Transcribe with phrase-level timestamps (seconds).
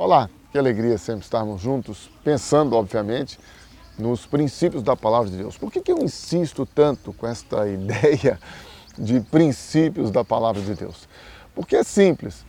[0.00, 3.36] Olá, que alegria sempre estarmos juntos, pensando, obviamente,
[3.98, 5.58] nos princípios da palavra de Deus.
[5.58, 8.38] Por que, que eu insisto tanto com esta ideia
[8.96, 11.08] de princípios da palavra de Deus?
[11.52, 12.46] Porque é simples.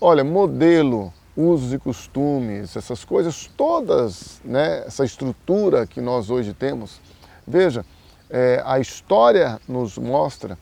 [0.00, 7.00] Olha, modelo, usos e costumes, essas coisas todas, né, essa estrutura que nós hoje temos,
[7.46, 7.86] veja,
[8.28, 10.58] é, a história nos mostra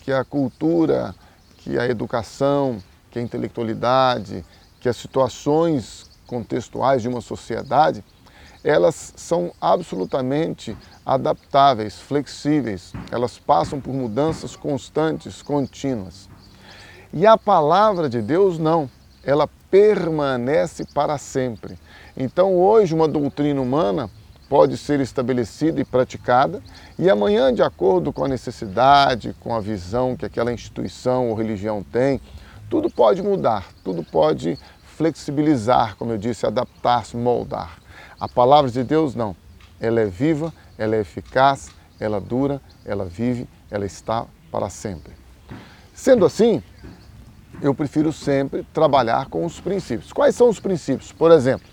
[0.00, 1.14] que a cultura,
[1.58, 4.42] que a educação, que a intelectualidade,
[4.84, 8.04] que as situações contextuais de uma sociedade,
[8.62, 16.28] elas são absolutamente adaptáveis, flexíveis, elas passam por mudanças constantes, contínuas.
[17.14, 18.90] E a palavra de Deus não,
[19.24, 21.78] ela permanece para sempre.
[22.14, 24.10] Então hoje uma doutrina humana
[24.50, 26.62] pode ser estabelecida e praticada,
[26.98, 31.82] e amanhã, de acordo com a necessidade, com a visão que aquela instituição ou religião
[31.82, 32.20] tem,
[32.68, 34.58] tudo pode mudar, tudo pode
[34.96, 37.78] flexibilizar, como eu disse, adaptar-se, moldar.
[38.18, 39.36] A palavra de Deus não.
[39.80, 45.12] Ela é viva, ela é eficaz, ela dura, ela vive, ela está para sempre.
[45.92, 46.62] Sendo assim,
[47.60, 50.12] eu prefiro sempre trabalhar com os princípios.
[50.12, 51.12] Quais são os princípios?
[51.12, 51.66] Por exemplo,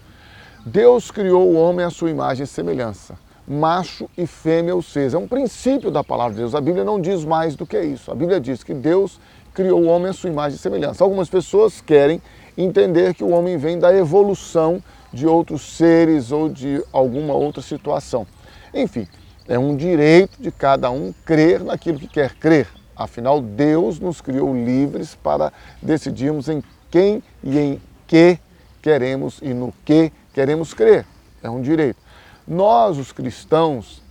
[0.66, 3.18] Deus criou o homem à sua imagem e semelhança.
[3.48, 6.56] Macho e fêmea ou seja, é um princípio da palavra de Deus.
[6.56, 8.12] A Bíblia não diz mais do que isso.
[8.12, 9.20] A Bíblia diz que Deus
[9.54, 11.04] criou o homem à sua imagem e semelhança.
[11.04, 12.22] Algumas pessoas querem
[12.58, 18.26] entender que o homem vem da evolução de outros seres ou de alguma outra situação.
[18.74, 19.08] Enfim,
[19.48, 22.68] é um direito de cada um crer naquilo que quer crer.
[22.96, 28.38] Afinal, Deus nos criou livres para decidirmos em quem e em que
[28.82, 31.06] queremos e no que queremos crer.
[31.42, 32.00] É um direito.
[32.48, 34.02] Nós, os cristãos,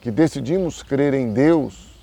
[0.00, 1.94] que decidimos crer em Deus,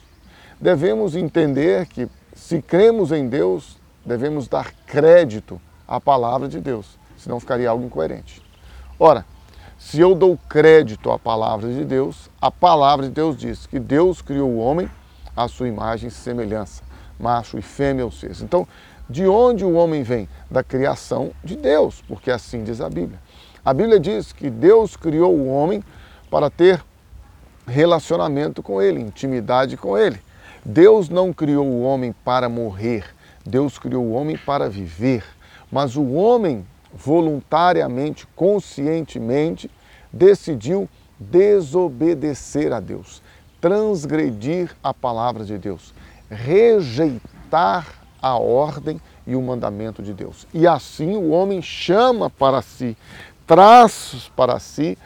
[0.60, 7.38] devemos entender que se cremos em Deus, devemos dar crédito à palavra de Deus, senão
[7.38, 8.42] ficaria algo incoerente.
[8.98, 9.26] Ora,
[9.78, 14.22] se eu dou crédito à palavra de Deus, a palavra de Deus diz que Deus
[14.22, 14.90] criou o homem
[15.36, 16.82] à sua imagem e semelhança,
[17.20, 18.42] macho e fêmea ou seja.
[18.42, 18.66] Então,
[19.10, 20.30] de onde o homem vem?
[20.50, 23.20] Da criação de Deus, porque assim diz a Bíblia.
[23.66, 25.84] A Bíblia diz que Deus criou o homem
[26.30, 26.82] para ter
[27.68, 30.22] relacionamento com ele, intimidade com ele.
[30.64, 33.04] Deus não criou o homem para morrer,
[33.46, 35.26] Deus criou o homem para viver.
[35.72, 39.70] Mas o homem, voluntariamente, conscientemente,
[40.12, 40.90] decidiu
[41.20, 43.22] desobedecer a Deus,
[43.62, 45.94] transgredir a palavra de Deus,
[46.30, 47.88] rejeitar
[48.22, 50.48] a ordem e o mandamento de Deus.
[50.54, 52.98] E assim o homem chama para si,
[53.48, 54.98] traz para si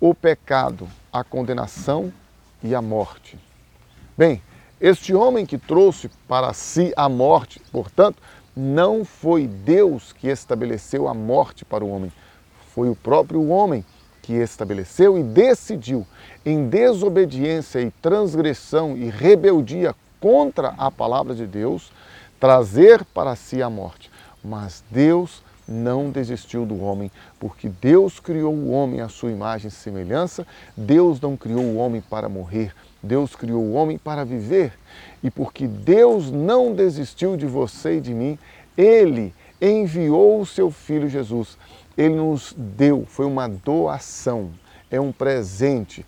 [0.00, 2.12] o pecado, a condenação
[2.62, 3.38] e a morte.
[4.16, 4.42] Bem,
[4.80, 8.16] este homem que trouxe para si a morte, portanto,
[8.56, 12.12] não foi Deus que estabeleceu a morte para o homem,
[12.74, 13.84] foi o próprio homem
[14.22, 16.06] que estabeleceu e decidiu,
[16.44, 21.90] em desobediência e transgressão e rebeldia contra a palavra de Deus,
[22.38, 24.10] trazer para si a morte.
[24.42, 29.70] Mas Deus não desistiu do homem, porque Deus criou o homem à sua imagem e
[29.70, 30.46] semelhança,
[30.76, 34.72] Deus não criou o homem para morrer, Deus criou o homem para viver.
[35.22, 38.38] E porque Deus não desistiu de você e de mim,
[38.76, 41.56] Ele enviou o seu Filho Jesus.
[41.96, 44.50] Ele nos deu, foi uma doação,
[44.90, 46.04] é um presente,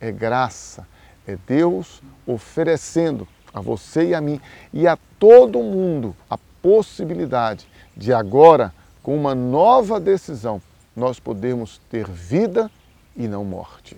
[0.00, 0.86] é graça,
[1.26, 4.40] é Deus oferecendo a você e a mim
[4.72, 7.66] e a todo mundo a possibilidade
[7.96, 8.72] de agora,
[9.02, 10.62] com uma nova decisão,
[10.96, 12.70] nós podermos ter vida
[13.14, 13.96] e não morte.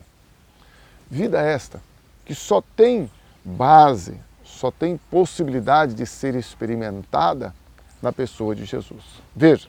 [1.08, 1.80] Vida esta
[2.26, 3.08] que só tem
[3.44, 7.54] base, só tem possibilidade de ser experimentada
[8.02, 9.04] na pessoa de Jesus.
[9.34, 9.68] Veja,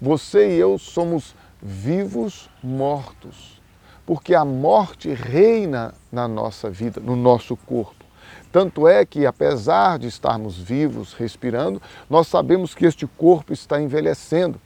[0.00, 3.60] você e eu somos vivos mortos,
[4.04, 8.02] porque a morte reina na nossa vida, no nosso corpo.
[8.50, 14.60] Tanto é que, apesar de estarmos vivos, respirando, nós sabemos que este corpo está envelhecendo.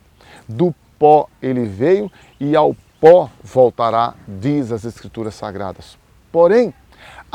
[0.48, 5.98] Do pó ele veio e ao pó voltará, diz as Escrituras Sagradas.
[6.32, 6.74] Porém,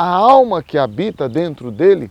[0.01, 2.09] a alma que habita dentro dele,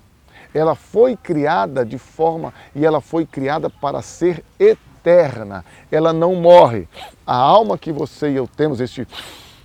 [0.54, 5.64] ela foi criada de forma e ela foi criada para ser eterna.
[5.90, 6.88] Ela não morre.
[7.26, 9.08] A alma que você e eu temos, este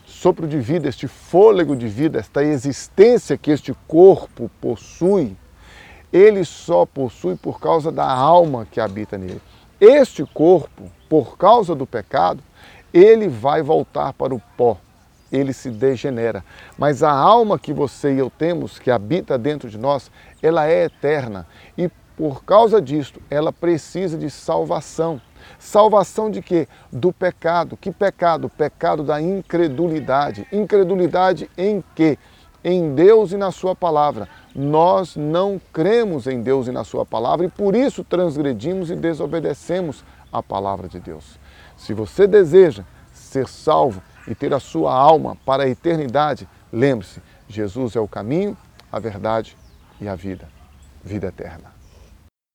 [0.07, 5.37] sopro de vida, este fôlego de vida, esta existência que este corpo possui,
[6.11, 9.41] ele só possui por causa da alma que habita nele.
[9.79, 12.41] Este corpo, por causa do pecado,
[12.91, 14.79] ele vai voltar para o pó
[15.35, 16.43] ele se degenera.
[16.77, 20.09] Mas a alma que você e eu temos, que habita dentro de nós,
[20.41, 21.45] ela é eterna.
[21.77, 25.21] E por causa disto, ela precisa de salvação.
[25.59, 26.67] Salvação de quê?
[26.91, 27.75] Do pecado.
[27.77, 28.49] Que pecado?
[28.49, 30.47] Pecado da incredulidade.
[30.51, 32.17] Incredulidade em quê?
[32.63, 34.27] Em Deus e na Sua palavra.
[34.55, 40.03] Nós não cremos em Deus e na Sua palavra e por isso transgredimos e desobedecemos
[40.31, 41.37] a palavra de Deus.
[41.77, 42.83] Se você deseja
[43.13, 48.57] ser salvo e ter a sua alma para a eternidade, lembre-se: Jesus é o caminho,
[48.91, 49.57] a verdade
[49.99, 50.47] e a vida.
[51.03, 51.74] Vida eterna.